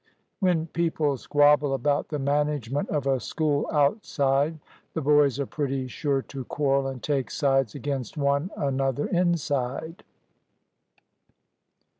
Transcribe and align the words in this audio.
When 0.39 0.65
people 0.65 1.15
squabble 1.15 1.75
about 1.75 2.07
the 2.07 2.17
management 2.17 2.89
of 2.89 3.05
a 3.05 3.19
school 3.19 3.67
outside, 3.71 4.57
the 4.95 5.01
boys 5.03 5.39
are 5.39 5.45
pretty 5.45 5.87
sure 5.87 6.23
to 6.23 6.43
quarrel 6.45 6.87
and 6.87 7.03
take 7.03 7.29
sides 7.29 7.75
against 7.75 8.17
one 8.17 8.49
another 8.57 9.05
inside. 9.05 10.03